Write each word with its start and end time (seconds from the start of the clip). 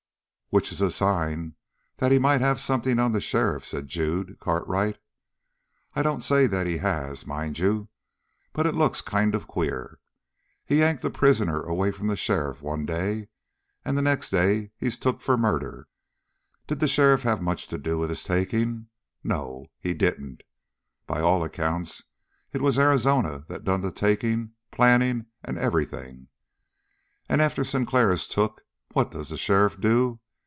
"Which 0.53 0.73
is 0.73 0.81
a 0.81 0.91
sign 0.91 1.55
that 1.99 2.11
he 2.11 2.19
might 2.19 2.41
have 2.41 2.59
something 2.59 2.99
on 2.99 3.13
the 3.13 3.21
sheriff," 3.21 3.65
said 3.65 3.87
Jude 3.87 4.37
Cartwright. 4.41 4.97
"I 5.95 6.03
don't 6.03 6.25
say 6.25 6.45
that 6.45 6.67
he 6.67 6.79
has, 6.79 7.25
mind 7.25 7.57
you, 7.57 7.87
but 8.51 8.65
it 8.65 8.75
looks 8.75 8.99
kind 8.99 9.33
of 9.33 9.47
queer. 9.47 9.99
He 10.65 10.79
yanked 10.79 11.05
a 11.05 11.09
prisoner 11.09 11.63
away 11.63 11.89
from 11.93 12.07
the 12.07 12.17
sheriff 12.17 12.61
one 12.61 12.85
day, 12.85 13.29
and 13.85 13.95
the 13.97 14.01
next 14.01 14.29
day 14.29 14.71
he's 14.77 14.99
took 14.99 15.21
for 15.21 15.37
murder. 15.37 15.87
Did 16.67 16.81
the 16.81 16.87
sheriff 16.89 17.23
have 17.23 17.41
much 17.41 17.69
to 17.69 17.77
do 17.77 17.97
with 17.97 18.09
his 18.09 18.25
taking? 18.25 18.87
No, 19.23 19.67
he 19.79 19.93
didn't. 19.93 20.41
By 21.07 21.21
all 21.21 21.45
accounts 21.45 22.03
it 22.51 22.59
was 22.61 22.77
Arizona 22.77 23.45
that 23.47 23.63
done 23.63 23.79
the 23.79 23.89
taking, 23.89 24.51
planning 24.69 25.27
and 25.45 25.57
everything. 25.57 26.27
And 27.29 27.41
after 27.41 27.63
Sinclair 27.63 28.11
is 28.11 28.27
took, 28.27 28.63
what 28.91 29.11
does 29.11 29.29
the 29.29 29.37
sheriff 29.37 29.79
do? 29.79 30.19